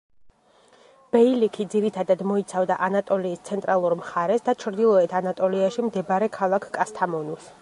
[1.15, 7.53] ბეილიქი ძირითადად მოიცავდა ანატოლიის ცენტრალურ მხარეს და ჩრდილოეთ ანატოლიაში მდებარე ქალაქ კასთამონუს.